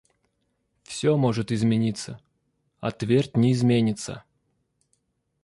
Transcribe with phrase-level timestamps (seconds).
[0.81, 2.19] Всё может измениться,
[2.79, 4.23] а твердь не изменится.